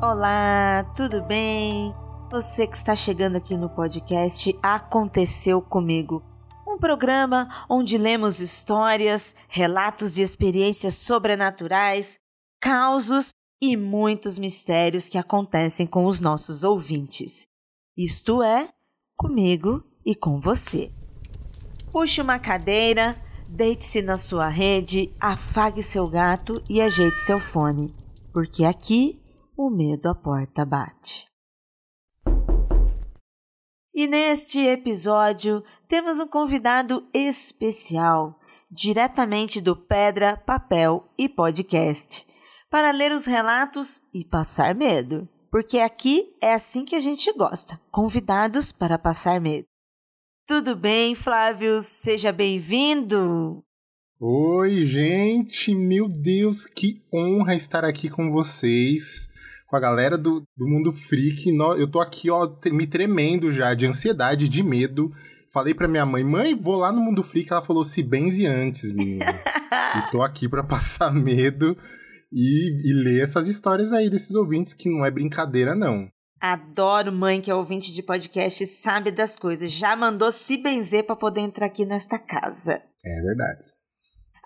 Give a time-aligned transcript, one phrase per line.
[0.00, 1.92] Olá, tudo bem?
[2.30, 6.22] Você que está chegando aqui no podcast Aconteceu Comigo.
[6.64, 12.20] Um programa onde lemos histórias, relatos de experiências sobrenaturais,
[12.60, 17.48] causos e muitos mistérios que acontecem com os nossos ouvintes.
[17.96, 18.68] Isto é,
[19.16, 20.92] comigo e com você.
[21.90, 23.16] Puxe uma cadeira,
[23.48, 27.92] deite-se na sua rede, afague seu gato e ajeite seu fone,
[28.32, 29.17] porque aqui
[29.58, 31.26] o medo à porta bate.
[33.92, 38.38] E neste episódio temos um convidado especial,
[38.70, 42.24] diretamente do Pedra, Papel e Podcast,
[42.70, 45.28] para ler os relatos e passar medo.
[45.50, 49.66] Porque aqui é assim que a gente gosta: convidados para passar medo.
[50.46, 51.80] Tudo bem, Flávio?
[51.80, 53.64] Seja bem-vindo!
[54.20, 55.72] Oi, gente!
[55.72, 59.28] Meu Deus, que honra estar aqui com vocês
[59.68, 61.46] com a galera do, do mundo freak.
[61.78, 65.12] Eu tô aqui, ó, me tremendo já de ansiedade, de medo.
[65.52, 67.52] Falei pra minha mãe, mãe, vou lá no mundo freak.
[67.52, 69.24] Ela falou, se benze antes, menino.
[69.96, 71.78] e tô aqui pra passar medo
[72.32, 76.08] e, e ler essas histórias aí desses ouvintes, que não é brincadeira, não.
[76.40, 79.70] Adoro mãe que é ouvinte de podcast e sabe das coisas.
[79.70, 82.82] Já mandou se benzer para poder entrar aqui nesta casa.
[83.04, 83.77] É verdade.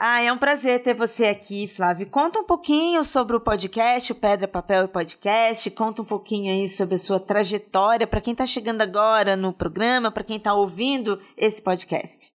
[0.05, 2.11] Ah, é um prazer ter você aqui, Flávio.
[2.11, 5.70] Conta um pouquinho sobre o podcast, o Pedra, Papel e Podcast.
[5.70, 10.11] Conta um pouquinho aí sobre a sua trajetória para quem está chegando agora no programa,
[10.11, 12.33] para quem está ouvindo esse podcast.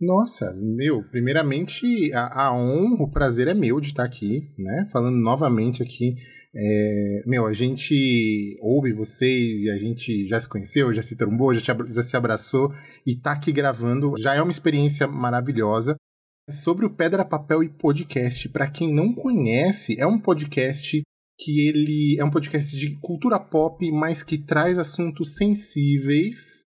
[0.00, 4.88] Nossa, meu, primeiramente a, a honra, o prazer é meu de estar aqui, né?
[4.90, 6.14] Falando novamente aqui.
[6.56, 11.52] É, meu, a gente ouve vocês e a gente já se conheceu, já se trombou,
[11.52, 12.72] já, te, já se abraçou
[13.06, 15.94] e tá aqui gravando já é uma experiência maravilhosa.
[16.50, 21.00] Sobre o Pedra, Papel e Podcast, para quem não conhece, é um podcast
[21.38, 26.64] que ele é um podcast de cultura pop, mas que traz assuntos sensíveis,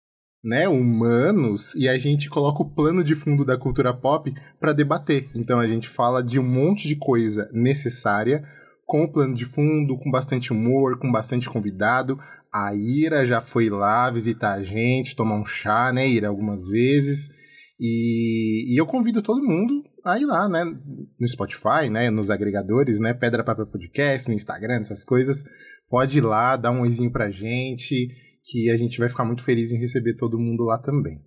[0.43, 5.29] né, humanos, e a gente coloca o plano de fundo da cultura pop para debater.
[5.35, 8.43] Então a gente fala de um monte de coisa necessária
[8.87, 12.19] com o plano de fundo, com bastante humor, com bastante convidado.
[12.51, 17.29] A Ira já foi lá visitar a gente, tomar um chá, né, Ira, algumas vezes.
[17.79, 20.65] E, e, eu convido todo mundo a ir lá, né?
[20.65, 22.09] No Spotify, né?
[22.09, 23.13] Nos agregadores, né?
[23.13, 25.43] Pedra Papel Podcast, no Instagram, essas coisas.
[25.89, 28.09] Pode ir lá, dar um oizinho pra gente,
[28.43, 31.23] que a gente vai ficar muito feliz em receber todo mundo lá também.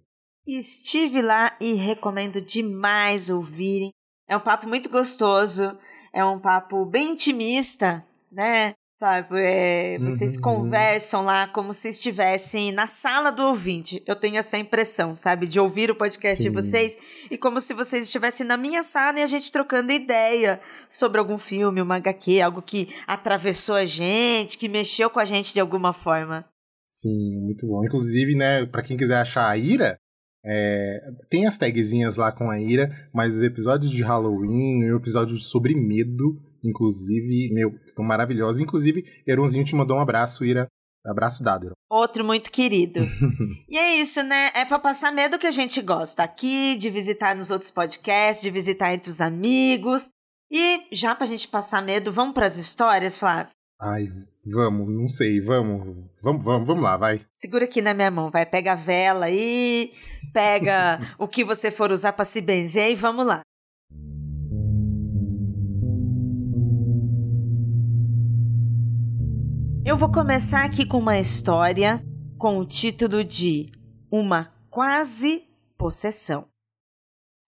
[0.47, 3.91] Estive lá e recomendo demais ouvirem.
[4.29, 5.77] É um papo muito gostoso,
[6.13, 8.75] é um papo bem intimista, né?
[9.03, 10.43] Sabe, é, vocês uhum.
[10.43, 14.01] conversam lá como se estivessem na sala do ouvinte.
[14.07, 15.45] Eu tenho essa impressão, sabe?
[15.45, 16.49] De ouvir o podcast Sim.
[16.49, 16.97] de vocês
[17.29, 21.37] e como se vocês estivessem na minha sala e a gente trocando ideia sobre algum
[21.37, 25.93] filme, uma HQ, algo que atravessou a gente, que mexeu com a gente de alguma
[25.93, 26.45] forma.
[26.87, 27.85] Sim, muito bom.
[27.85, 29.99] Inclusive, né, para quem quiser achar a Ira,
[30.47, 34.99] é, tem as tagzinhas lá com a Ira, mas os episódios de Halloween e o
[34.99, 38.61] episódio sobre medo Inclusive, meu, estão maravilhosos.
[38.61, 40.67] Inclusive, Eronzinho te mandou um abraço, Ira.
[41.05, 41.75] Abraço dado, Eron.
[41.91, 43.01] Outro muito querido.
[43.69, 44.51] e é isso, né?
[44.55, 48.51] É pra passar medo que a gente gosta aqui, de visitar nos outros podcasts, de
[48.51, 50.09] visitar entre os amigos.
[50.51, 53.53] E já pra gente passar medo, vamos pras histórias, Flávio?
[53.81, 54.07] Ai,
[54.47, 56.07] vamos, não sei, vamos.
[56.23, 57.21] Vamos, vamos, vamos lá, vai.
[57.33, 58.47] Segura aqui na minha mão, vai.
[58.47, 59.91] Pega a vela aí,
[60.33, 63.41] pega o que você for usar para se benzer e vamos lá.
[69.85, 72.01] Eu vou começar aqui com uma história
[72.39, 73.67] com o título de
[74.13, 76.47] Uma Quase Possessão.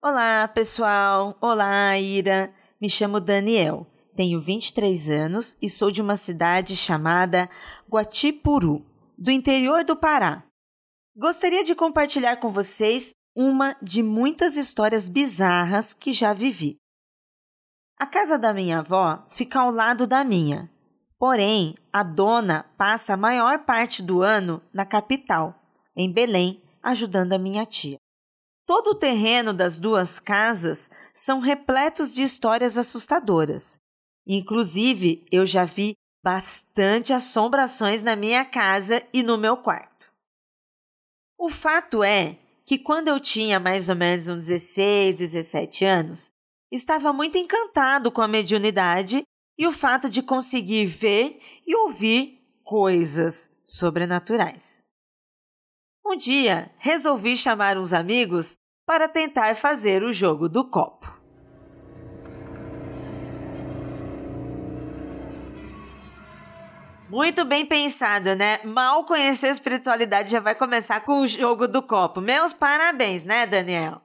[0.03, 1.39] Olá, pessoal.
[1.41, 2.53] Olá, Ira.
[2.81, 3.87] Me chamo Daniel.
[4.17, 7.49] Tenho 23 anos e sou de uma cidade chamada
[7.89, 8.85] Guatipuru,
[9.17, 10.43] do interior do Pará.
[11.17, 16.79] Gostaria de compartilhar com vocês uma de muitas histórias bizarras que já vivi.
[17.97, 20.69] A casa da minha avó fica ao lado da minha,
[21.19, 25.55] Porém, a dona passa a maior parte do ano na capital,
[25.97, 27.99] em Belém, ajudando a minha tia.
[28.67, 33.79] Todo o terreno das duas casas são repletos de histórias assustadoras.
[34.27, 40.11] Inclusive, eu já vi bastante assombrações na minha casa e no meu quarto.
[41.39, 46.31] O fato é que quando eu tinha mais ou menos uns 16, 17 anos,
[46.73, 49.23] estava muito encantado com a mediunidade
[49.59, 54.83] e o fato de conseguir ver e ouvir coisas sobrenaturais.
[56.07, 58.57] Um dia, resolvi chamar uns amigos
[58.87, 61.15] para tentar fazer o jogo do copo.
[67.09, 68.61] Muito bem pensado, né?
[68.65, 72.21] Mal conhecer a espiritualidade já vai começar com o jogo do copo.
[72.21, 74.04] Meus parabéns, né, Daniel?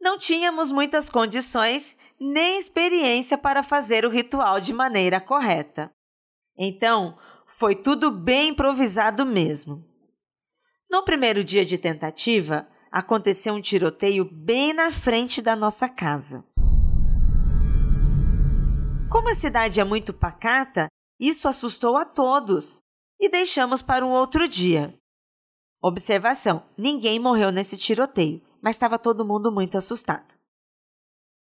[0.00, 5.90] Não tínhamos muitas condições nem experiência para fazer o ritual de maneira correta.
[6.56, 9.84] Então, foi tudo bem improvisado mesmo.
[10.90, 16.44] No primeiro dia de tentativa, aconteceu um tiroteio bem na frente da nossa casa.
[19.10, 22.80] Como a cidade é muito pacata, isso assustou a todos
[23.20, 24.94] e deixamos para um outro dia.
[25.82, 30.34] Observação: ninguém morreu nesse tiroteio, mas estava todo mundo muito assustado.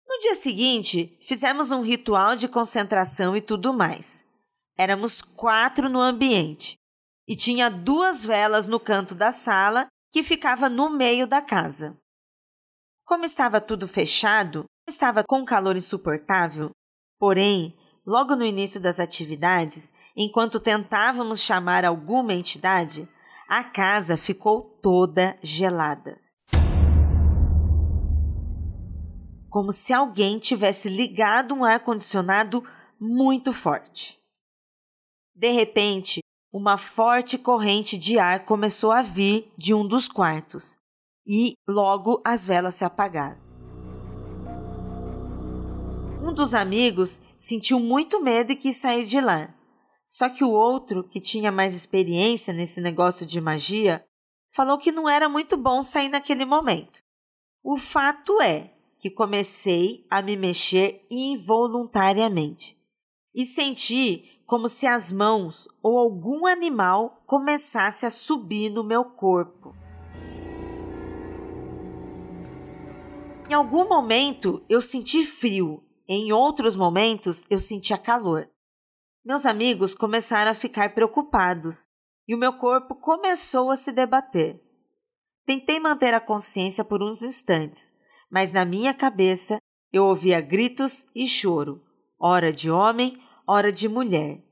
[0.07, 4.25] No dia seguinte, fizemos um ritual de concentração e tudo mais.
[4.77, 6.77] Éramos quatro no ambiente
[7.27, 11.99] e tinha duas velas no canto da sala que ficava no meio da casa.
[13.05, 16.71] Como estava tudo fechado, estava com calor insuportável,
[17.19, 17.77] porém
[18.07, 23.09] logo no início das atividades, enquanto tentávamos chamar alguma entidade,
[23.49, 26.21] a casa ficou toda gelada.
[29.55, 32.67] Como se alguém tivesse ligado um ar-condicionado
[32.99, 34.19] muito forte.
[35.33, 36.19] De repente,
[36.53, 40.77] uma forte corrente de ar começou a vir de um dos quartos
[41.25, 43.39] e logo as velas se apagaram.
[46.21, 49.55] Um dos amigos sentiu muito medo e quis sair de lá.
[50.05, 54.05] Só que o outro, que tinha mais experiência nesse negócio de magia,
[54.53, 57.01] falou que não era muito bom sair naquele momento.
[57.63, 58.74] O fato é
[59.05, 62.75] que comecei a me mexer involuntariamente
[63.35, 69.77] e senti como se as mãos ou algum animal começasse a subir no meu corpo.
[73.47, 78.49] Em algum momento eu senti frio em outros momentos, eu sentia calor.
[79.23, 81.87] Meus amigos começaram a ficar preocupados
[82.27, 84.59] e o meu corpo começou a se debater.
[85.45, 87.95] Tentei manter a consciência por uns instantes,
[88.35, 89.59] mas na minha cabeça
[89.93, 91.81] eu ouvia gritos e choro,
[92.19, 93.17] ora de homem,
[93.47, 94.43] ora de mulher,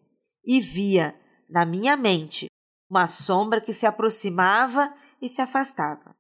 [0.45, 1.21] e via,
[1.51, 2.47] na minha mente,
[2.89, 6.15] uma sombra que se aproximava e se afastava.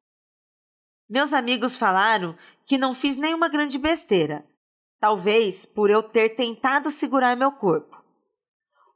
[1.09, 2.37] Meus amigos falaram
[2.67, 4.45] que não fiz nenhuma grande besteira,
[4.99, 8.03] talvez por eu ter tentado segurar meu corpo.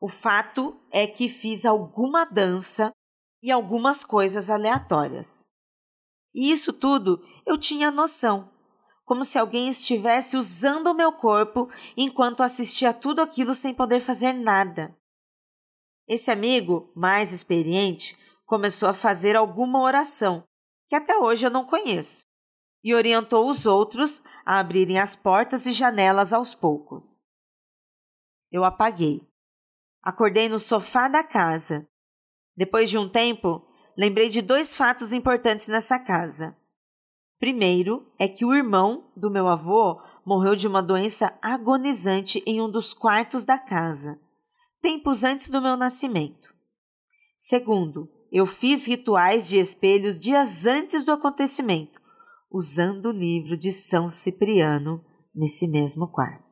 [0.00, 2.90] O fato é que fiz alguma dança
[3.40, 5.46] e algumas coisas aleatórias.
[6.34, 8.55] E isso tudo eu tinha noção,
[9.06, 14.32] como se alguém estivesse usando o meu corpo enquanto assistia tudo aquilo sem poder fazer
[14.32, 14.94] nada.
[16.08, 20.44] Esse amigo, mais experiente, começou a fazer alguma oração,
[20.88, 22.26] que até hoje eu não conheço
[22.82, 27.20] e orientou os outros a abrirem as portas e janelas aos poucos.
[28.50, 29.26] Eu apaguei.
[30.02, 31.88] Acordei no sofá da casa.
[32.56, 33.66] Depois de um tempo,
[33.96, 36.56] lembrei de dois fatos importantes nessa casa.
[37.38, 42.70] Primeiro é que o irmão do meu avô morreu de uma doença agonizante em um
[42.70, 44.18] dos quartos da casa,
[44.80, 46.48] tempos antes do meu nascimento.
[47.36, 52.00] Segundo, eu fiz rituais de espelhos dias antes do acontecimento,
[52.50, 56.45] usando o livro de São Cipriano nesse mesmo quarto.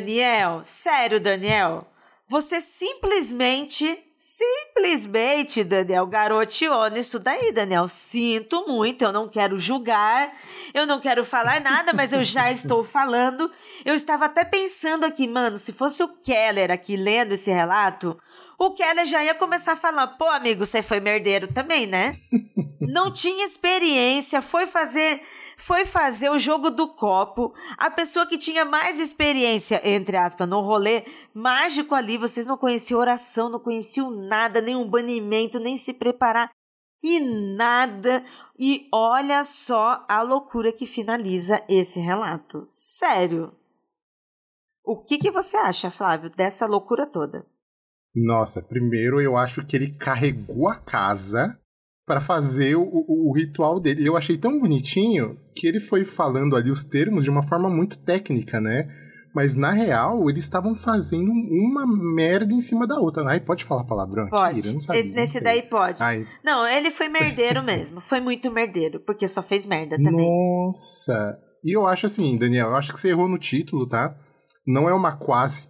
[0.00, 1.86] Daniel, sério, Daniel,
[2.28, 7.86] você simplesmente Simplesmente, Daniel, garoteou nisso daí, Daniel.
[7.86, 10.36] Sinto muito, eu não quero julgar,
[10.74, 13.48] eu não quero falar nada, mas eu já estou falando.
[13.84, 18.18] Eu estava até pensando aqui, mano, se fosse o Keller aqui lendo esse relato,
[18.58, 22.16] o Keller já ia começar a falar: pô, amigo, você foi merdeiro também, né?
[22.82, 25.22] não tinha experiência, foi fazer
[25.58, 27.52] foi fazer o jogo do copo.
[27.76, 33.00] A pessoa que tinha mais experiência, entre aspas, no rolê mágico ali, vocês não conheciam
[33.00, 36.50] oração, não conheciam nada, nenhum banimento, nem se preparar
[37.02, 38.24] e nada.
[38.56, 42.64] E olha só a loucura que finaliza esse relato.
[42.68, 43.52] Sério.
[44.84, 47.44] O que, que você acha, Flávio, dessa loucura toda?
[48.14, 51.60] Nossa, primeiro eu acho que ele carregou a casa
[52.08, 54.04] para fazer o, o, o, ritual dele.
[54.04, 57.98] Eu achei tão bonitinho que ele foi falando ali os termos de uma forma muito
[57.98, 58.88] técnica, né?
[59.32, 63.22] Mas na real, eles estavam fazendo uma merda em cima da outra.
[63.28, 64.60] Ai, pode falar palavrão pode.
[64.60, 64.72] aqui?
[64.72, 66.02] Não sabia, Esse, nesse daí pode.
[66.02, 66.26] Ai.
[66.42, 68.00] Não, ele foi merdeiro mesmo.
[68.00, 70.26] Foi muito merdeiro, porque só fez merda também.
[70.26, 71.38] Nossa!
[71.62, 74.16] E eu acho assim, Daniel, eu acho que você errou no título, tá?
[74.68, 75.66] não é uma quase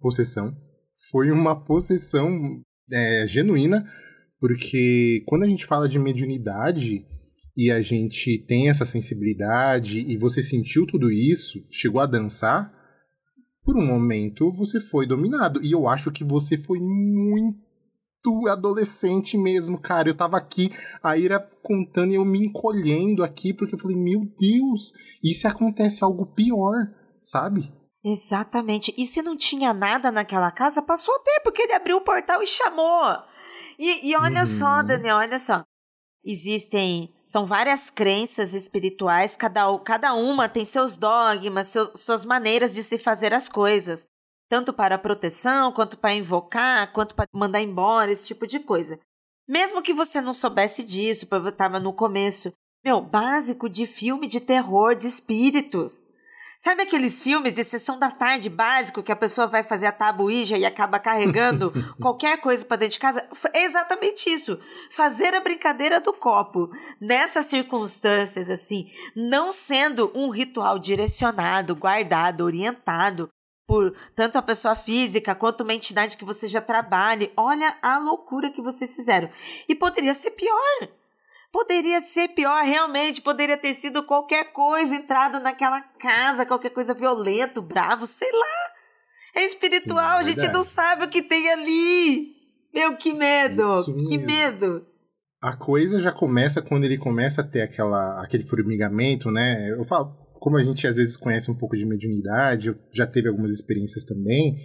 [0.00, 0.56] possessão,
[1.10, 3.86] foi uma possessão é, genuína,
[4.40, 7.04] porque quando a gente fala de mediunidade
[7.56, 12.72] e a gente tem essa sensibilidade e você sentiu tudo isso, chegou a dançar,
[13.64, 15.60] por um momento você foi dominado.
[15.62, 17.58] E eu acho que você foi muito
[18.48, 20.08] adolescente mesmo, cara.
[20.08, 20.70] Eu tava aqui,
[21.02, 24.92] a Ira contando e eu me encolhendo aqui, porque eu falei, meu Deus,
[25.22, 26.88] e se acontece algo pior,
[27.20, 27.72] sabe?
[28.04, 28.94] Exatamente.
[28.96, 32.42] E se não tinha nada naquela casa, passou a ter, porque ele abriu o portal
[32.42, 33.16] e chamou.
[33.78, 34.46] E, e olha uhum.
[34.46, 35.64] só, Daniel, olha só.
[36.24, 42.82] Existem, são várias crenças espirituais, cada, cada uma tem seus dogmas, seus, suas maneiras de
[42.82, 44.06] se fazer as coisas.
[44.48, 48.98] Tanto para proteção, quanto para invocar, quanto para mandar embora, esse tipo de coisa.
[49.46, 52.52] Mesmo que você não soubesse disso, porque eu estava no começo.
[52.84, 56.02] Meu, básico de filme de terror, de espíritos.
[56.60, 60.58] Sabe aqueles filmes de sessão da tarde básico que a pessoa vai fazer a tabuija
[60.58, 61.72] e acaba carregando
[62.02, 63.28] qualquer coisa para dentro de casa?
[63.54, 64.58] É exatamente isso.
[64.90, 66.68] Fazer a brincadeira do copo.
[67.00, 73.28] Nessas circunstâncias, assim, não sendo um ritual direcionado, guardado, orientado
[73.64, 77.32] por tanto a pessoa física quanto uma entidade que você já trabalhe.
[77.36, 79.30] Olha a loucura que vocês fizeram.
[79.68, 80.88] E poderia ser pior.
[81.50, 87.62] Poderia ser pior, realmente, poderia ter sido qualquer coisa entrado naquela casa, qualquer coisa violento,
[87.62, 88.72] bravo, sei lá.
[89.34, 92.36] É espiritual, Sim, é a gente não sabe o que tem ali.
[92.74, 93.62] Meu, que medo,
[94.08, 94.86] que medo.
[95.42, 99.70] A coisa já começa quando ele começa a ter aquela, aquele formigamento, né?
[99.70, 103.52] Eu falo, como a gente às vezes conhece um pouco de mediunidade, já teve algumas
[103.52, 104.56] experiências também.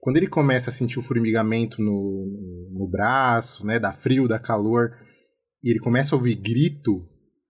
[0.00, 3.78] Quando ele começa a sentir o formigamento no, no braço, né?
[3.78, 4.92] Da frio, da calor
[5.66, 7.04] e ele começa a ouvir grito,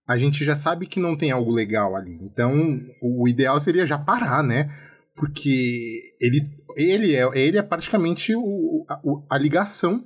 [0.08, 2.14] a gente já sabe que não tem algo legal ali.
[2.23, 4.75] Então, o ideal seria já parar, né?
[5.14, 10.02] Porque ele, ele, é, ele é praticamente o, a, a ligação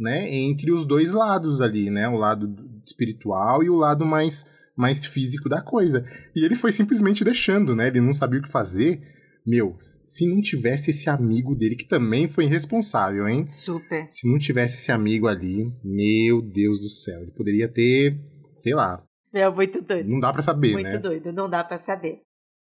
[0.00, 2.08] né, entre os dois lados ali, né?
[2.08, 6.02] O lado espiritual e o lado mais, mais físico da coisa.
[6.34, 7.88] E ele foi simplesmente deixando, né?
[7.88, 9.02] Ele não sabia o que fazer.
[9.46, 13.46] Meu, se não tivesse esse amigo dele, que também foi irresponsável, hein?
[13.50, 14.06] Super.
[14.10, 18.18] Se não tivesse esse amigo ali, meu Deus do céu, ele poderia ter,
[18.56, 19.04] sei lá.
[19.32, 20.08] É muito doido.
[20.08, 20.92] Não dá para saber, muito né?
[20.92, 22.22] Muito doido, não dá para saber.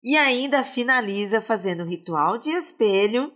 [0.03, 3.31] E ainda finaliza fazendo o ritual de espelho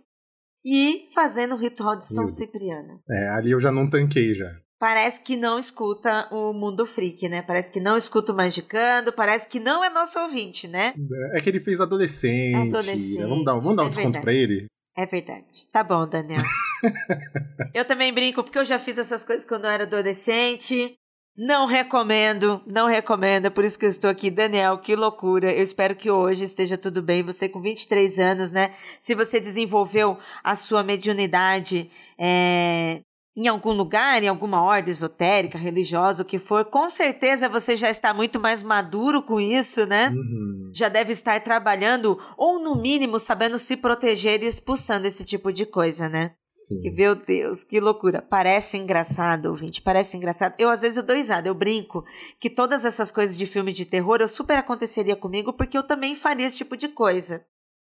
[0.64, 3.00] e fazendo o ritual de São Cipriano.
[3.10, 7.42] É, ali eu já não tanquei já parece que não escuta o Mundo Freak, né?
[7.42, 10.94] Parece que não escuta o Magicando, parece que não é nosso ouvinte, né?
[11.32, 12.68] É que ele fez adolescente.
[12.68, 13.22] adolescente.
[13.22, 14.24] Vamos dar, vamos dar um é desconto verdade.
[14.24, 14.66] pra ele?
[14.96, 15.68] É verdade.
[15.72, 16.42] Tá bom, Daniel.
[17.74, 20.94] eu também brinco porque eu já fiz essas coisas quando eu era adolescente.
[21.38, 24.30] Não recomendo, não recomendo, é por isso que eu estou aqui.
[24.30, 25.52] Daniel, que loucura.
[25.52, 27.22] Eu espero que hoje esteja tudo bem.
[27.24, 28.72] Você com 23 anos, né?
[28.98, 33.02] Se você desenvolveu a sua mediunidade é,
[33.36, 37.90] em algum lugar, em alguma ordem esotérica, religiosa, o que for, com certeza você já
[37.90, 40.08] está muito mais maduro com isso, né?
[40.08, 40.70] Uhum.
[40.72, 45.66] Já deve estar trabalhando, ou no mínimo sabendo se proteger e expulsando esse tipo de
[45.66, 46.32] coisa, né?
[46.46, 46.80] Sim.
[46.80, 48.22] Que, meu Deus, que loucura.
[48.22, 50.54] Parece engraçado, ouvinte, parece engraçado.
[50.58, 52.04] Eu, às vezes, eu dou risada, eu brinco
[52.40, 56.16] que todas essas coisas de filme de terror eu super aconteceria comigo porque eu também
[56.16, 57.44] faria esse tipo de coisa.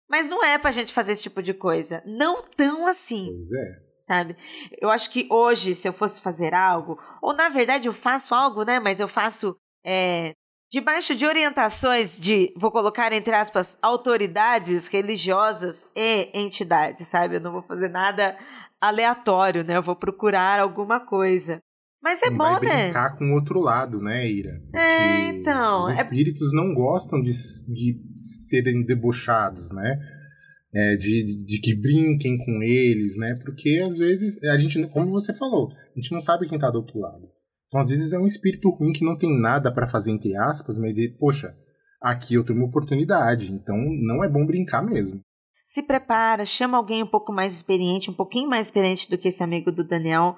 [0.09, 2.01] Mas não é pra gente fazer esse tipo de coisa.
[2.05, 3.27] Não tão assim.
[3.31, 4.37] Pois é sabe?
[4.79, 8.63] Eu acho que hoje, se eu fosse fazer algo, ou na verdade eu faço algo,
[8.63, 8.79] né?
[8.79, 10.33] Mas eu faço é,
[10.71, 17.37] debaixo de orientações de, vou colocar entre aspas, autoridades religiosas e entidades, sabe?
[17.37, 18.37] Eu não vou fazer nada
[18.79, 19.75] aleatório, né?
[19.75, 21.59] Eu vou procurar alguma coisa.
[22.03, 22.83] Mas é não bom, vai né?
[22.83, 24.61] brincar com o outro lado, né, Ira?
[24.61, 25.79] Porque é, então.
[25.79, 26.55] Os é espíritos é...
[26.55, 29.99] não gostam de, de serem debochados, né?
[30.75, 33.33] É, de, de, que brinquem com eles, né?
[33.41, 36.79] Porque às vezes a gente, como você falou, a gente não sabe quem tá do
[36.79, 37.29] outro lado.
[37.67, 40.77] Então às vezes é um espírito ruim que não tem nada para fazer entre aspas,
[40.77, 41.55] mas de, poxa,
[42.01, 45.21] aqui eu tenho uma oportunidade, então não é bom brincar mesmo.
[45.63, 49.41] Se prepara, chama alguém um pouco mais experiente, um pouquinho mais experiente do que esse
[49.41, 50.35] amigo do Daniel,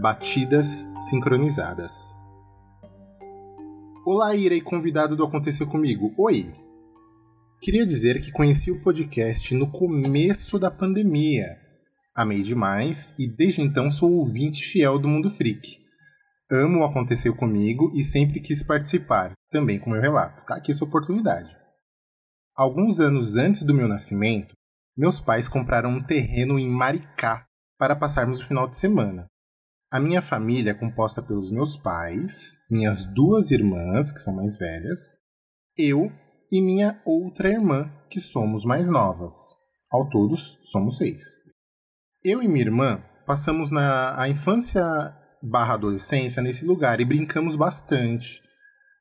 [0.00, 2.14] Batidas sincronizadas.
[4.06, 6.14] Olá, Ira e convidado do Acontecer Comigo.
[6.16, 6.69] Oi!
[7.62, 11.60] Queria dizer que conheci o podcast no começo da pandemia.
[12.16, 15.78] Amei demais e desde então sou ouvinte fiel do Mundo Freak.
[16.50, 20.46] Amo o Aconteceu Comigo e sempre quis participar, também com meu relato.
[20.46, 21.54] Tá aqui sua oportunidade.
[22.56, 24.54] Alguns anos antes do meu nascimento,
[24.96, 27.44] meus pais compraram um terreno em Maricá
[27.78, 29.26] para passarmos o final de semana.
[29.92, 35.14] A minha família é composta pelos meus pais, minhas duas irmãs, que são mais velhas,
[35.76, 36.10] eu
[36.50, 39.54] e minha outra irmã, que somos mais novas.
[39.90, 41.40] Ao todos, somos seis.
[42.24, 44.82] Eu e minha irmã passamos na a infância
[45.42, 48.42] barra adolescência nesse lugar e brincamos bastante.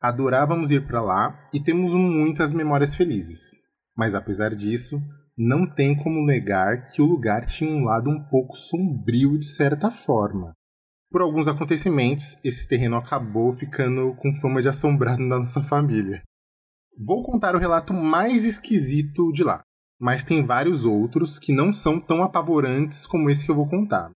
[0.02, 3.62] Adorávamos ir para lá e temos muitas memórias felizes.
[3.98, 5.02] Mas apesar disso,
[5.38, 9.90] não tem como negar que o lugar tinha um lado um pouco sombrio de certa
[9.90, 10.54] forma.
[11.12, 16.22] Por alguns acontecimentos, esse terreno acabou ficando com fama de assombrado na nossa família.
[16.98, 19.64] Vou contar o relato mais esquisito de lá,
[20.00, 24.12] mas tem vários outros que não são tão apavorantes como esse que eu vou contar.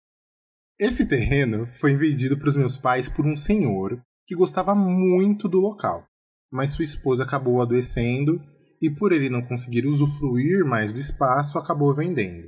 [0.79, 5.59] Esse terreno foi vendido para os meus pais por um senhor que gostava muito do
[5.59, 6.05] local,
[6.51, 8.41] mas sua esposa acabou adoecendo
[8.81, 12.47] e, por ele não conseguir usufruir mais do espaço, acabou vendendo.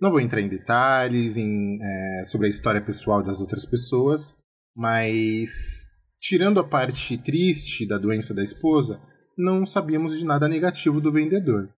[0.00, 4.36] Não vou entrar em detalhes em, é, sobre a história pessoal das outras pessoas,
[4.76, 5.88] mas
[6.18, 9.00] tirando a parte triste da doença da esposa,
[9.36, 11.72] não sabíamos de nada negativo do vendedor.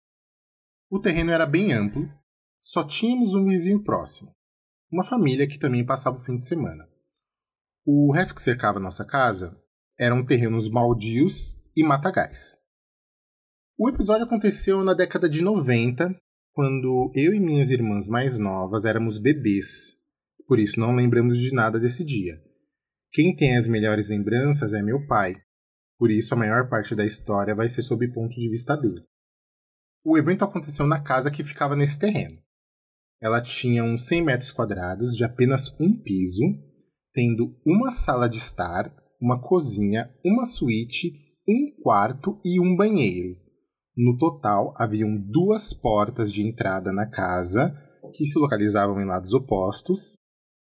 [0.91, 2.09] O terreno era bem amplo,
[2.61, 4.31] só tínhamos um vizinho próximo,
[4.93, 6.89] uma família que também passava o fim de semana.
[7.85, 9.57] O resto que cercava nossa casa
[9.99, 12.59] eram terrenos baldios e matagais.
[13.79, 16.15] O episódio aconteceu na década de 90
[16.53, 19.97] quando eu e minhas irmãs mais novas éramos bebês,
[20.47, 22.33] por isso não lembramos de nada desse dia.
[23.13, 25.35] Quem tem as melhores lembranças é meu pai,
[25.99, 29.03] por isso a maior parte da história vai ser sob o ponto de vista dele.
[30.05, 32.37] O evento aconteceu na casa que ficava nesse terreno.
[33.21, 36.45] Ela tinha uns 100 metros quadrados de apenas um piso,
[37.13, 41.13] tendo uma sala de estar, uma cozinha, uma suíte,
[41.49, 43.37] um quarto e um banheiro.
[43.97, 47.75] No total, haviam duas portas de entrada na casa,
[48.15, 50.17] que se localizavam em lados opostos,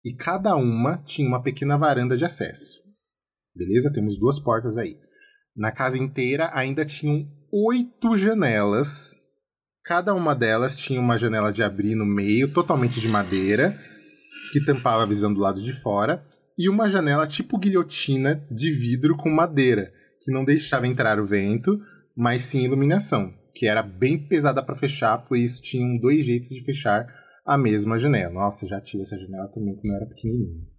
[0.03, 2.83] e cada uma tinha uma pequena varanda de acesso.
[3.55, 3.91] Beleza?
[3.91, 4.99] Temos duas portas aí.
[5.55, 9.19] Na casa inteira ainda tinham oito janelas.
[9.83, 13.77] Cada uma delas tinha uma janela de abrir no meio, totalmente de madeira,
[14.53, 16.25] que tampava a visão do lado de fora,
[16.57, 21.79] e uma janela tipo guilhotina de vidro com madeira, que não deixava entrar o vento,
[22.15, 26.63] mas sim iluminação, que era bem pesada para fechar, por isso tinham dois jeitos de
[26.63, 27.07] fechar
[27.45, 28.33] a mesma janela.
[28.33, 30.70] Nossa, já tive essa janela também quando eu era pequenininho.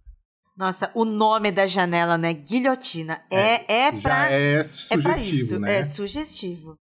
[0.55, 2.33] Nossa, o nome da janela, né?
[2.33, 3.25] Guilhotina.
[3.31, 4.31] É, é, é pra.
[4.31, 5.75] é sugestivo, é né?
[5.79, 6.75] É sugestivo.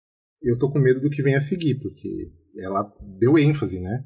[0.42, 2.84] Eu tô com medo do que vem a seguir, porque ela
[3.20, 4.06] deu ênfase, né?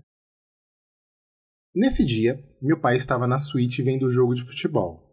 [1.76, 5.04] Nesse dia, meu pai estava na suíte vendo o jogo de futebol.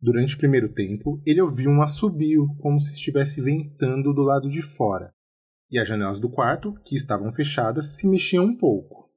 [0.00, 4.60] Durante o primeiro tempo, ele ouviu um assobio, como se estivesse ventando do lado de
[4.60, 5.12] fora,
[5.70, 9.10] e as janelas do quarto, que estavam fechadas, se mexiam um pouco.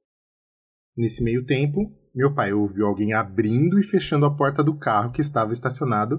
[0.96, 5.20] Nesse meio tempo, meu pai ouviu alguém abrindo e fechando a porta do carro que
[5.20, 6.18] estava estacionado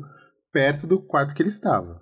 [0.54, 2.00] perto do quarto que ele estava.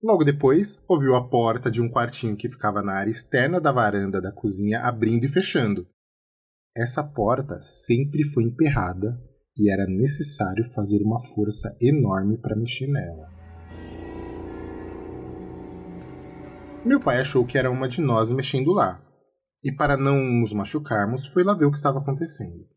[0.00, 4.20] Logo depois, ouviu a porta de um quartinho que ficava na área externa da varanda
[4.22, 5.84] da cozinha abrindo e fechando.
[6.76, 9.20] Essa porta sempre foi emperrada
[9.58, 13.34] e era necessário fazer uma força enorme para mexer nela.
[16.84, 19.02] Meu pai achou que era uma de nós mexendo lá,
[19.64, 22.75] e para não nos machucarmos, foi lá ver o que estava acontecendo.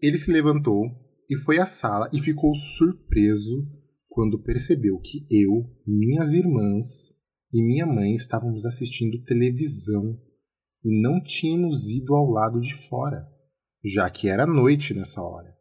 [0.00, 0.84] Ele se levantou
[1.28, 3.66] e foi à sala e ficou surpreso
[4.08, 7.16] quando percebeu que eu, minhas irmãs
[7.52, 10.16] e minha mãe estávamos assistindo televisão
[10.84, 13.26] e não tínhamos ido ao lado de fora,
[13.84, 15.52] já que era noite nessa hora.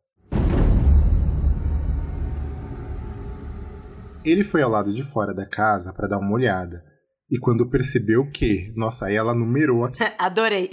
[4.24, 6.86] Ele foi ao lado de fora da casa para dar uma olhada.
[7.30, 10.04] E quando percebeu que, nossa, aí ela numerou aqui.
[10.20, 10.70] Adorei.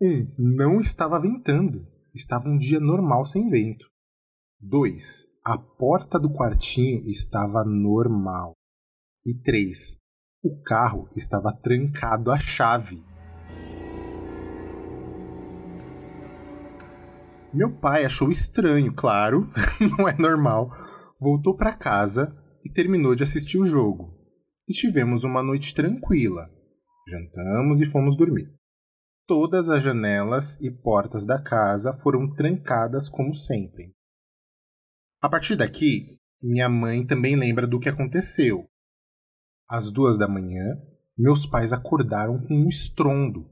[0.00, 1.86] um, não estava ventando.
[2.14, 3.86] Estava um dia normal sem vento.
[4.60, 8.54] Dois, a porta do quartinho estava normal.
[9.26, 9.96] E três,
[10.42, 13.04] o carro estava trancado à chave.
[17.52, 19.48] Meu pai achou estranho, claro,
[19.98, 20.70] não é normal.
[21.20, 24.14] Voltou para casa e terminou de assistir o jogo.
[24.68, 26.50] Estivemos uma noite tranquila.
[27.08, 28.52] Jantamos e fomos dormir.
[29.28, 33.94] Todas as janelas e portas da casa foram trancadas como sempre.
[35.20, 38.66] A partir daqui, minha mãe também lembra do que aconteceu.
[39.68, 40.80] Às duas da manhã,
[41.14, 43.44] meus pais acordaram com um estrondo.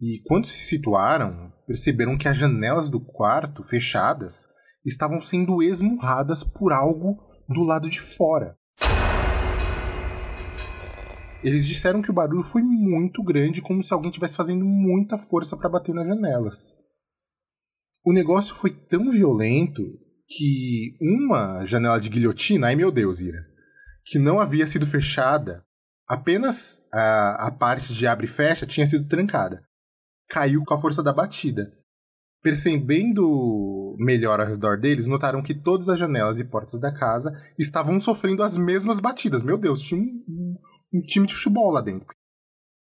[0.00, 4.48] E quando se situaram, perceberam que as janelas do quarto, fechadas,
[4.84, 8.58] estavam sendo esmurradas por algo do lado de fora.
[11.42, 15.56] Eles disseram que o barulho foi muito grande, como se alguém estivesse fazendo muita força
[15.56, 16.76] para bater nas janelas.
[18.04, 19.82] O negócio foi tão violento
[20.28, 23.44] que uma janela de guilhotina, ai meu Deus, Ira,
[24.04, 25.64] que não havia sido fechada,
[26.08, 29.62] apenas a, a parte de abre e fecha tinha sido trancada.
[30.28, 31.72] Caiu com a força da batida.
[32.42, 38.00] Percebendo melhor ao redor deles, notaram que todas as janelas e portas da casa estavam
[38.00, 39.44] sofrendo as mesmas batidas.
[39.44, 40.56] Meu Deus, tinha um,
[40.92, 42.14] um, time de futebol lá dentro.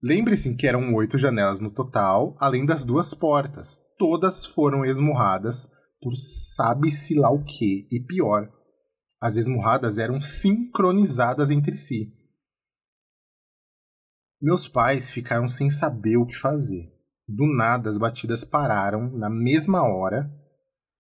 [0.04, 3.82] Lembre-se que eram oito janelas no total, além das duas portas.
[3.98, 5.70] Todas foram esmurradas
[6.02, 7.88] por sabe-se lá o que.
[7.92, 8.52] E pior,
[9.22, 12.14] as esmurradas eram sincronizadas entre si.
[14.42, 16.94] Meus pais ficaram sem saber o que fazer.
[17.28, 20.30] Do nada, as batidas pararam na mesma hora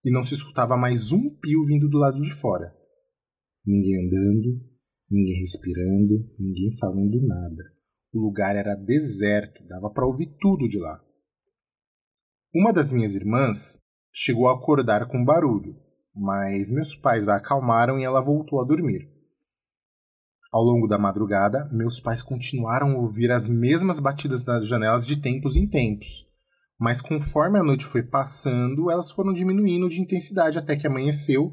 [0.03, 2.75] e não se escutava mais um pio vindo do lado de fora.
[3.63, 4.74] Ninguém andando,
[5.09, 7.63] ninguém respirando, ninguém falando nada.
[8.13, 11.01] O lugar era deserto, dava para ouvir tudo de lá.
[12.53, 13.79] Uma das minhas irmãs
[14.13, 15.75] chegou a acordar com barulho,
[16.15, 19.11] mas meus pais a acalmaram e ela voltou a dormir.
[20.53, 25.17] Ao longo da madrugada, meus pais continuaram a ouvir as mesmas batidas nas janelas de
[25.17, 26.25] tempos em tempos,
[26.79, 31.51] mas conforme a noite foi passando, elas foram diminuindo de intensidade até que amanheceu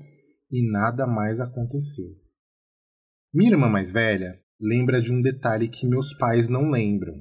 [0.48, 2.21] e nada mais aconteceu.
[3.34, 7.14] Minha irmã mais velha lembra de um detalhe que meus pais não lembram.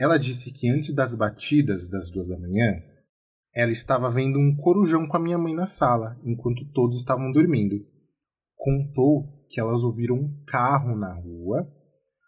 [0.00, 2.80] Ela disse que antes das batidas das duas da manhã,
[3.52, 7.84] ela estava vendo um corujão com a minha mãe na sala, enquanto todos estavam dormindo.
[8.54, 11.68] Contou que elas ouviram um carro na rua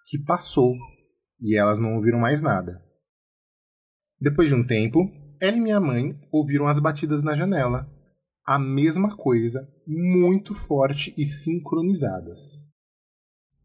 [0.09, 0.75] que passou
[1.41, 2.83] e elas não ouviram mais nada.
[4.21, 5.09] Depois de um tempo,
[5.41, 7.89] ela e minha mãe ouviram as batidas na janela.
[8.49, 12.63] A mesma coisa, muito forte e sincronizadas.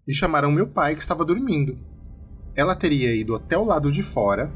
[0.07, 1.77] E chamaram meu pai que estava dormindo.
[2.55, 4.51] Ela teria ido até o lado de fora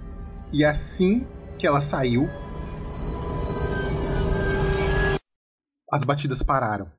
[0.52, 1.28] e assim
[1.60, 2.28] que ela saiu,
[5.96, 6.92] As batidas pararam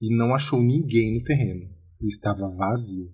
[0.00, 1.68] e não achou ninguém no terreno.
[2.00, 3.12] Estava vazio.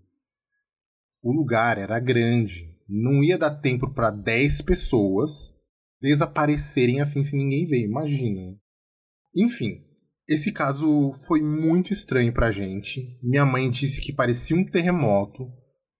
[1.22, 5.56] O lugar era grande, não ia dar tempo para 10 pessoas
[6.02, 8.60] desaparecerem assim sem ninguém ver, imagina.
[9.34, 9.84] Enfim,
[10.28, 13.18] esse caso foi muito estranho pra gente.
[13.22, 15.48] Minha mãe disse que parecia um terremoto,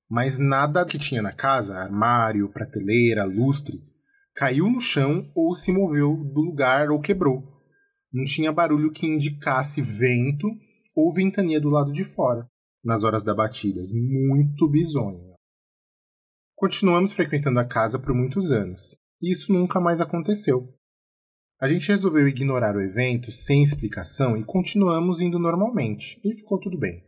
[0.08, 3.80] mas nada que tinha na casa, armário, prateleira, lustre,
[4.34, 7.42] caiu no chão ou se moveu do lugar ou quebrou.
[8.12, 10.48] Não tinha barulho que indicasse vento
[10.96, 12.48] ou ventania do lado de fora,
[12.84, 13.90] nas horas da batidas.
[13.92, 15.30] Muito bizonho.
[16.56, 20.74] Continuamos frequentando a casa por muitos anos, e isso nunca mais aconteceu.
[21.62, 26.78] A gente resolveu ignorar o evento sem explicação e continuamos indo normalmente, e ficou tudo
[26.78, 27.04] bem.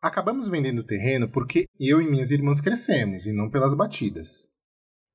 [0.00, 4.48] Acabamos vendendo o terreno porque eu e minhas irmãs crescemos, e não pelas batidas.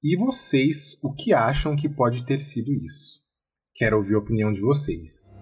[0.03, 3.23] E vocês, o que acham que pode ter sido isso?
[3.73, 5.34] Quero ouvir a opinião de vocês.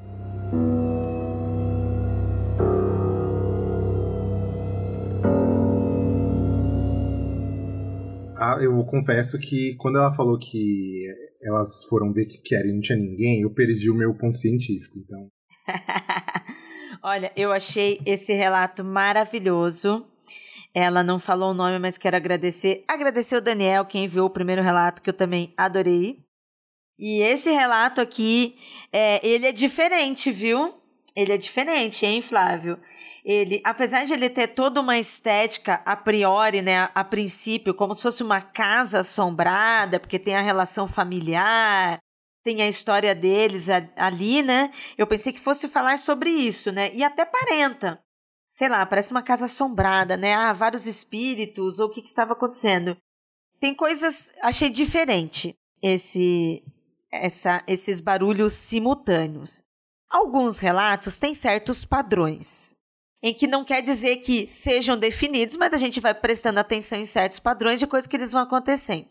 [8.38, 11.04] Ah, eu confesso que quando ela falou que
[11.42, 15.28] elas foram ver que querem não tinha ninguém, eu perdi o meu ponto científico, então.
[17.04, 20.06] Olha, eu achei esse relato maravilhoso.
[20.74, 22.84] Ela não falou o nome, mas quero agradecer.
[22.88, 26.20] Agradecer o Daniel, que enviou o primeiro relato, que eu também adorei.
[27.00, 28.56] E esse relato aqui,
[28.92, 30.77] é, ele é diferente, viu?
[31.18, 32.80] Ele é diferente, hein, Flávio?
[33.26, 38.04] Ele, apesar de ele ter toda uma estética a priori, né, a, princípio, como se
[38.04, 41.98] fosse uma casa assombrada, porque tem a relação familiar,
[42.44, 44.70] tem a história deles ali, né?
[44.96, 46.94] Eu pensei que fosse falar sobre isso, né?
[46.94, 48.00] E até parenta.
[48.52, 50.36] Sei lá, parece uma casa assombrada, né?
[50.36, 52.96] Ah, vários espíritos, ou o que, que estava acontecendo.
[53.60, 56.64] Tem coisas, achei diferente esse
[57.12, 59.64] essa, esses barulhos simultâneos.
[60.10, 62.78] Alguns relatos têm certos padrões,
[63.22, 67.06] em que não quer dizer que sejam definidos, mas a gente vai prestando atenção em
[67.06, 69.10] certos padrões de coisas que eles vão acontecendo.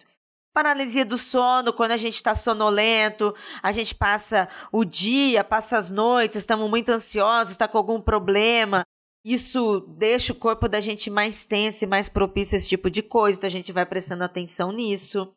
[0.54, 5.90] Paralisia do sono, quando a gente está sonolento, a gente passa o dia, passa as
[5.90, 8.82] noites, estamos muito ansiosos, está com algum problema.
[9.22, 13.02] Isso deixa o corpo da gente mais tenso e mais propício a esse tipo de
[13.02, 15.30] coisa, então a gente vai prestando atenção nisso.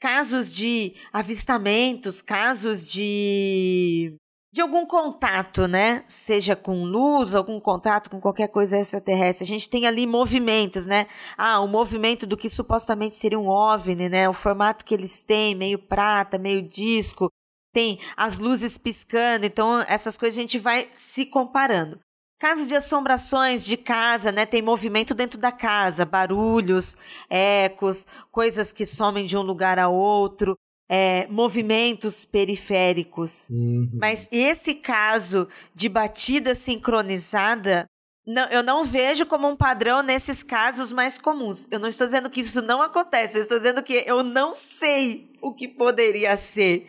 [0.00, 4.16] Casos de avistamentos, casos de
[4.56, 6.02] de algum contato, né?
[6.08, 9.44] Seja com luz, algum contato com qualquer coisa extraterrestre.
[9.44, 11.06] A gente tem ali movimentos, né?
[11.36, 14.26] Ah, o movimento do que supostamente seria um OVNI, né?
[14.26, 17.30] O formato que eles têm, meio prata, meio disco,
[17.70, 19.44] tem as luzes piscando.
[19.44, 22.00] Então, essas coisas a gente vai se comparando.
[22.40, 24.46] Casos de assombrações de casa, né?
[24.46, 26.96] Tem movimento dentro da casa, barulhos,
[27.28, 30.56] ecos, coisas que somem de um lugar a outro
[30.88, 33.48] é, movimentos periféricos.
[33.50, 33.90] Uhum.
[33.94, 37.86] Mas esse caso de batida sincronizada,
[38.26, 41.70] não, eu não vejo como um padrão nesses casos mais comuns.
[41.70, 45.30] Eu não estou dizendo que isso não acontece, eu estou dizendo que eu não sei
[45.40, 46.86] o que poderia ser.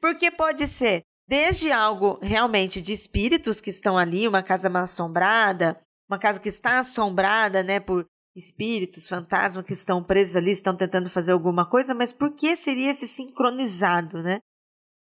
[0.00, 5.80] Porque pode ser desde algo realmente de espíritos que estão ali, uma casa mal assombrada,
[6.08, 11.08] uma casa que está assombrada, né, por espíritos, fantasmas que estão presos ali, estão tentando
[11.08, 14.40] fazer alguma coisa, mas por que seria esse sincronizado, né?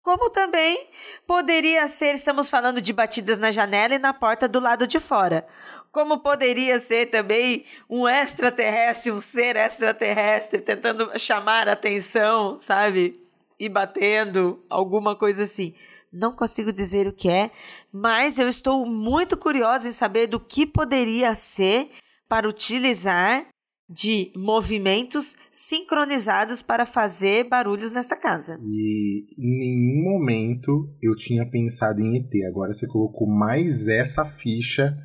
[0.03, 0.89] Como também
[1.27, 5.47] poderia ser, estamos falando de batidas na janela e na porta do lado de fora.
[5.93, 13.21] Como poderia ser também um extraterrestre, um ser extraterrestre tentando chamar atenção, sabe?
[13.59, 15.75] E batendo, alguma coisa assim.
[16.13, 17.51] Não consigo dizer o que é,
[17.93, 21.91] mas eu estou muito curiosa em saber do que poderia ser
[22.31, 23.45] para utilizar
[23.89, 28.57] de movimentos sincronizados para fazer barulhos nessa casa.
[28.63, 32.31] E em nenhum momento eu tinha pensado em ET.
[32.49, 34.97] Agora você colocou mais essa ficha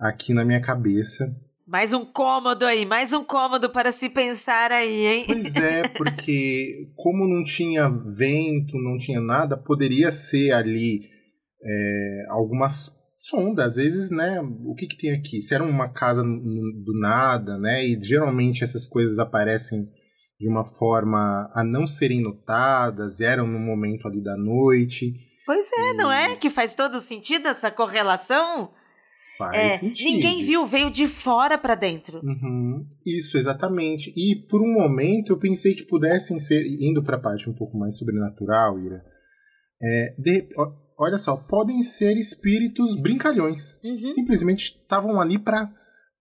[0.00, 1.26] aqui na minha cabeça.
[1.66, 5.24] Mais um cômodo aí, mais um cômodo para se pensar aí, hein?
[5.26, 11.10] Pois é, porque como não tinha vento, não tinha nada, poderia ser ali
[11.62, 12.90] é, algumas
[13.24, 15.40] sonda, às vezes, né, o que que tem aqui?
[15.40, 19.88] Se era uma casa do nada, né, e geralmente essas coisas aparecem
[20.38, 25.14] de uma forma a não serem notadas, eram no momento ali da noite.
[25.46, 25.94] Pois é, e...
[25.94, 26.36] não é?
[26.36, 28.70] Que faz todo sentido essa correlação?
[29.38, 30.10] Faz é, sentido.
[30.10, 32.20] Ninguém viu, veio de fora para dentro.
[32.22, 34.12] Uhum, isso, exatamente.
[34.16, 37.76] E por um momento eu pensei que pudessem ser, indo para a parte um pouco
[37.76, 39.02] mais sobrenatural, Ira,
[39.82, 40.48] é, de,
[40.98, 43.80] olha só, podem ser espíritos brincalhões.
[43.82, 44.10] Uhum.
[44.10, 45.72] Simplesmente estavam ali para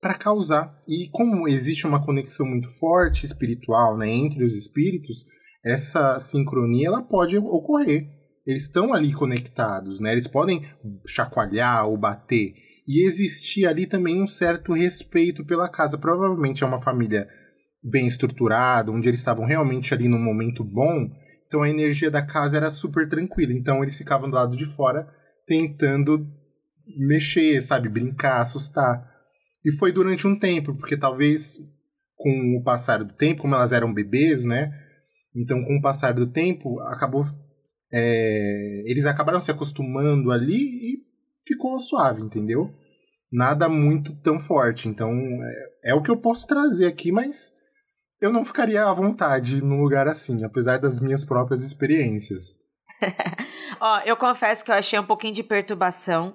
[0.04, 0.78] para causar.
[0.86, 5.24] E como existe uma conexão muito forte espiritual, né, entre os espíritos,
[5.64, 8.10] essa sincronia ela pode ocorrer.
[8.46, 10.12] Eles estão ali conectados, né?
[10.12, 10.62] Eles podem
[11.08, 12.54] chacoalhar ou bater.
[12.86, 15.98] E existia ali também um certo respeito pela casa.
[15.98, 17.26] Provavelmente é uma família
[17.82, 21.10] bem estruturada, onde eles estavam realmente ali num momento bom
[21.54, 23.54] então a energia da casa era super tranquila.
[23.54, 25.08] Então eles ficavam do lado de fora
[25.46, 26.28] tentando
[26.98, 29.08] mexer, sabe, brincar, assustar.
[29.64, 31.60] E foi durante um tempo, porque talvez
[32.16, 34.74] com o passar do tempo, como elas eram bebês, né?
[35.36, 37.24] Então com o passar do tempo, acabou
[37.94, 41.04] é, eles acabaram se acostumando ali e
[41.48, 42.74] ficou suave, entendeu?
[43.32, 44.90] Nada muito tão forte.
[44.90, 45.12] Então
[45.84, 47.54] é, é o que eu posso trazer aqui, mas
[48.24, 52.58] eu não ficaria à vontade num lugar assim, apesar das minhas próprias experiências.
[53.82, 56.32] Ó, eu confesso que eu achei um pouquinho de perturbação.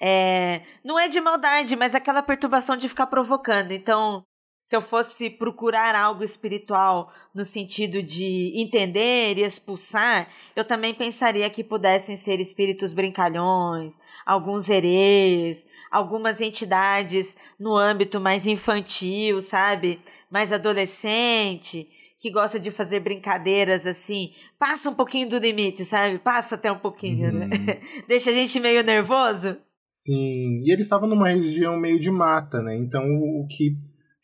[0.00, 3.72] É, não é de maldade, mas aquela perturbação de ficar provocando.
[3.72, 4.22] Então,
[4.64, 11.50] se eu fosse procurar algo espiritual no sentido de entender e expulsar, eu também pensaria
[11.50, 20.00] que pudessem ser espíritos brincalhões, alguns herês, algumas entidades no âmbito mais infantil, sabe?
[20.30, 21.86] Mais adolescente,
[22.18, 26.18] que gosta de fazer brincadeiras assim, passa um pouquinho do limite, sabe?
[26.18, 27.50] Passa até um pouquinho, né?
[27.52, 27.64] uhum.
[27.66, 27.80] né?
[28.08, 29.58] Deixa a gente meio nervoso.
[29.86, 32.74] Sim, e eles estavam numa região meio de mata, né?
[32.74, 33.76] Então o que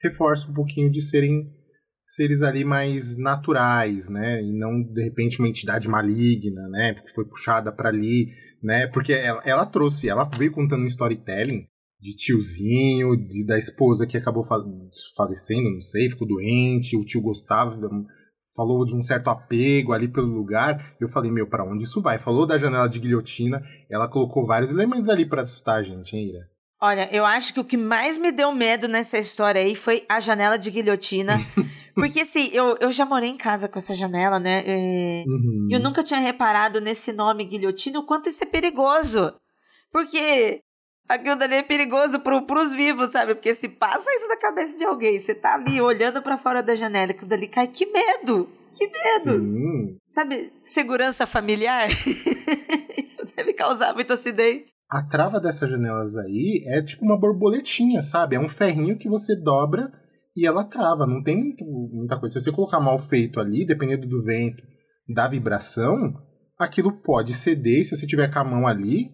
[0.03, 1.51] reforça um pouquinho de serem
[2.07, 4.43] seres ali mais naturais, né?
[4.43, 6.95] E não de repente uma entidade maligna, né?
[6.95, 8.27] Que foi puxada para ali,
[8.63, 8.89] né?
[8.89, 11.67] Porque ela, ela, trouxe, ela veio contando um storytelling
[12.01, 17.79] de tiozinho, de, da esposa que acabou falecendo, não sei, ficou doente, o tio gostava,
[18.57, 20.97] falou de um certo apego ali pelo lugar.
[21.01, 22.19] Eu falei, meu, para onde isso vai?
[22.19, 26.29] Falou da janela de guilhotina, ela colocou vários elementos ali para assustar a gente, hein,
[26.29, 26.49] Ira?
[26.83, 30.19] Olha, eu acho que o que mais me deu medo nessa história aí foi a
[30.19, 31.37] janela de guilhotina.
[31.95, 34.64] Porque assim, eu, eu já morei em casa com essa janela, né?
[34.66, 35.69] E uhum.
[35.71, 39.35] eu nunca tinha reparado nesse nome guilhotina, o quanto isso é perigoso.
[39.93, 40.62] Porque
[41.07, 43.35] aquilo dali é perigoso pro, pros vivos, sabe?
[43.35, 46.75] Porque se passa isso na cabeça de alguém, você tá ali olhando para fora da
[46.75, 48.49] janela, aquilo dali cai, que medo!
[48.73, 49.40] Que medo!
[49.40, 49.99] Sim.
[50.07, 51.88] Sabe, segurança familiar?
[52.97, 54.73] Isso deve causar muito acidente.
[54.90, 58.35] A trava dessas janelas aí é tipo uma borboletinha, sabe?
[58.35, 59.92] É um ferrinho que você dobra
[60.37, 61.07] e ela trava.
[61.07, 62.33] Não tem muito, muita coisa.
[62.33, 64.62] Se você colocar mal feito ali, dependendo do vento,
[65.09, 66.14] da vibração,
[66.59, 67.85] aquilo pode ceder.
[67.85, 69.11] Se você tiver com a mão ali,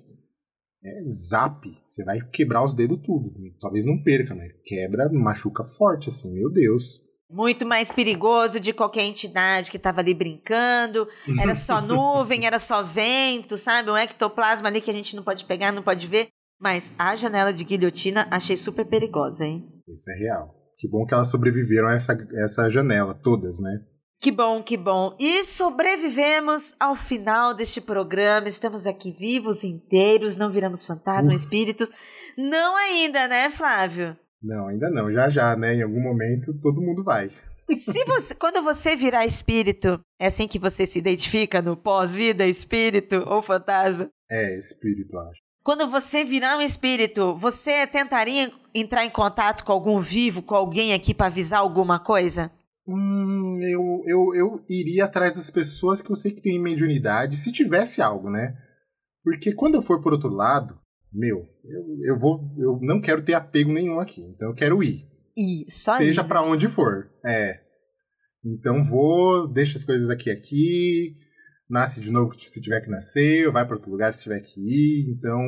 [0.83, 1.69] é zap.
[1.87, 3.33] Você vai quebrar os dedos tudo.
[3.61, 6.33] Talvez não perca, mas quebra, machuca forte, assim.
[6.33, 7.06] Meu Deus.
[7.29, 11.09] Muito mais perigoso de qualquer entidade que estava ali brincando.
[11.41, 13.91] Era só nuvem, era só vento, sabe?
[13.91, 16.29] Um ectoplasma ali que a gente não pode pegar, não pode ver.
[16.59, 19.67] Mas a janela de guilhotina achei super perigosa, hein?
[19.89, 20.55] Isso é real.
[20.79, 23.81] Que bom que elas sobreviveram a essa, essa janela, todas, né?
[24.21, 25.15] Que bom, que bom.
[25.19, 28.49] E sobrevivemos ao final deste programa.
[28.49, 31.43] Estamos aqui vivos, inteiros, não viramos fantasma, Uf.
[31.43, 31.91] espíritos.
[32.37, 34.17] Não ainda, né, Flávio?
[34.47, 35.13] Não, ainda não.
[35.13, 35.75] Já já, né?
[35.75, 37.31] Em algum momento todo mundo vai.
[37.69, 43.17] Se você, quando você virar espírito, é assim que você se identifica no pós-vida, espírito
[43.27, 44.09] ou fantasma?
[44.31, 45.41] É, espírito, acho.
[45.65, 50.95] Quando você virar um espírito, você tentaria entrar em contato com algum vivo, com alguém
[50.95, 52.53] aqui para avisar alguma coisa?
[52.87, 57.51] Hum, eu, eu, eu iria atrás das pessoas que eu sei que têm mediunidade, se
[57.51, 58.57] tivesse algo, né?
[59.25, 60.79] Porque quando eu for por outro lado,
[61.17, 62.39] meu, eu, eu vou.
[62.59, 64.21] Eu não quero ter apego nenhum aqui.
[64.21, 65.09] Então eu quero ir.
[65.37, 67.11] E só Seja para onde for.
[67.25, 67.61] É.
[68.45, 71.17] Então vou, deixa as coisas aqui aqui.
[71.69, 75.11] Nasce de novo se tiver que nascer, vai para outro lugar se tiver que ir.
[75.17, 75.41] Então.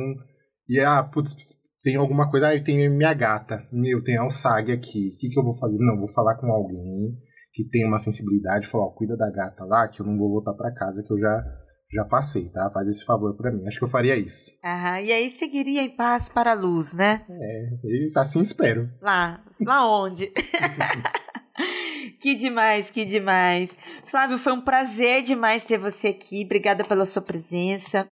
[0.67, 1.35] E ah, putz,
[1.83, 2.49] tem alguma coisa.
[2.49, 3.67] Ah, tem minha gata.
[3.71, 5.13] Meu, tem a Alçag aqui.
[5.13, 5.77] O que, que eu vou fazer?
[5.79, 7.15] Não, vou falar com alguém
[7.53, 8.67] que tem uma sensibilidade.
[8.67, 11.17] Falar, ó, cuida da gata lá, que eu não vou voltar para casa, que eu
[11.17, 11.43] já
[11.91, 12.69] já passei, tá?
[12.71, 13.65] Faz esse favor para mim.
[13.67, 14.57] Acho que eu faria isso.
[14.63, 17.25] Aham, e aí seguiria em paz para a luz, né?
[17.29, 18.89] É, assim espero.
[19.01, 20.31] Lá, lá onde?
[22.21, 23.77] que demais, que demais.
[24.05, 26.43] Flávio, foi um prazer demais ter você aqui.
[26.45, 28.07] Obrigada pela sua presença.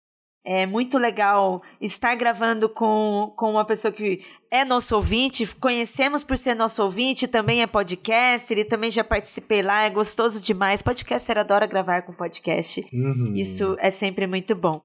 [0.46, 6.38] É muito legal estar gravando com, com uma pessoa que é nosso ouvinte, conhecemos por
[6.38, 10.84] ser nosso ouvinte, também é podcaster e também já participei lá, é gostoso demais.
[10.84, 12.86] Podcaster adora gravar com podcast.
[12.94, 13.34] Uhum.
[13.36, 14.82] Isso é sempre muito bom.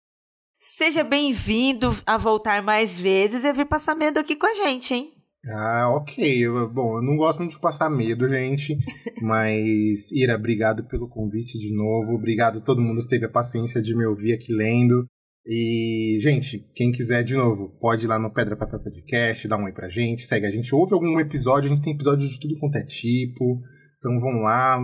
[0.58, 5.12] Seja bem-vindo a voltar mais vezes e vir passar medo aqui com a gente, hein?
[5.46, 6.48] Ah, ok.
[6.72, 8.76] Bom, eu não gosto muito de passar medo, gente.
[9.22, 12.12] mas, Ira, obrigado pelo convite de novo.
[12.12, 15.06] Obrigado a todo mundo que teve a paciência de me ouvir aqui lendo.
[15.46, 19.64] E, gente, quem quiser de novo, pode ir lá no Pedra Papel Podcast, dar um
[19.64, 22.58] oi pra gente, segue a gente, ouve algum episódio, a gente tem episódio de tudo
[22.60, 23.60] quanto é tipo.
[23.98, 24.78] Então vão lá,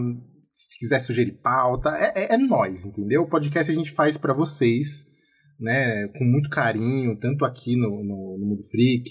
[0.53, 3.23] se quiser sugerir pauta, é, é, é nós, entendeu?
[3.23, 5.07] O podcast a gente faz para vocês,
[5.61, 9.11] né, com muito carinho, tanto aqui no, no, no Mundo Freak,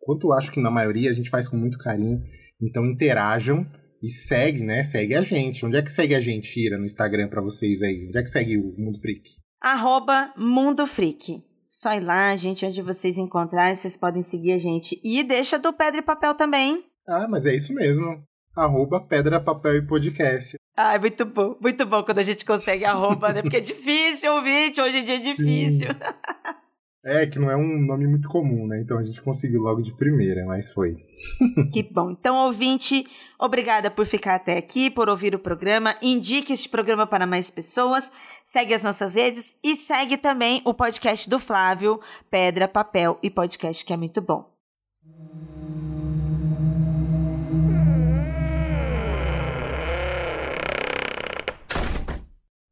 [0.00, 2.20] quanto acho que na maioria a gente faz com muito carinho.
[2.60, 3.66] Então interajam
[4.00, 4.84] e segue, né?
[4.84, 5.66] Segue a gente.
[5.66, 8.06] Onde é que segue a gente, Ira, no Instagram para vocês aí?
[8.06, 9.41] Onde é que segue o Mundo Freak?
[9.62, 11.42] Arroba Mundo Freak.
[11.66, 15.00] Só ir lá, gente, onde vocês encontrarem, vocês podem seguir a gente.
[15.02, 16.84] E deixa do Pedra e Papel também.
[17.08, 18.22] Ah, mas é isso mesmo.
[18.54, 20.56] Arroba Pedra, Papel e Podcast.
[20.76, 21.56] Ah, é muito bom.
[21.60, 23.40] Muito bom quando a gente consegue arroba, né?
[23.40, 25.88] Porque é difícil ouvir, hoje em dia é difícil.
[27.04, 28.80] É, que não é um nome muito comum, né?
[28.80, 30.94] Então a gente conseguiu logo de primeira, mas foi.
[31.72, 32.12] que bom.
[32.12, 33.04] Então, ouvinte,
[33.40, 35.96] obrigada por ficar até aqui, por ouvir o programa.
[36.00, 38.12] Indique este programa para mais pessoas.
[38.44, 43.84] Segue as nossas redes e segue também o podcast do Flávio, Pedra, Papel e Podcast,
[43.84, 44.52] que é muito bom.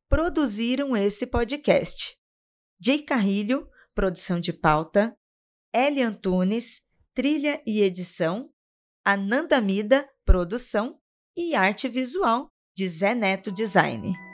[0.08, 2.14] Produziram esse podcast.
[2.80, 5.16] Jay Carrilho produção de pauta,
[5.74, 6.82] Eli Antunes,
[7.14, 8.50] trilha e edição,
[9.04, 10.98] Ananda Mida, produção
[11.36, 14.29] e arte visual de Zé Neto Design.